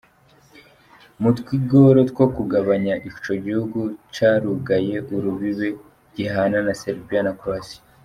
Mu 1.21 1.29
twigoro 1.39 1.99
two 2.09 2.15
kubagabanya, 2.35 2.93
ico 3.09 3.33
gihugu 3.45 3.79
carugaye 4.13 4.95
urubibe 5.15 5.69
gihana 6.15 6.57
na 6.67 6.73
Serbia 6.81 7.21
na 7.25 7.33
Croatia. 7.39 7.81